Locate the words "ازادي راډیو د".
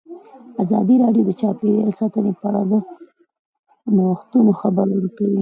0.61-1.31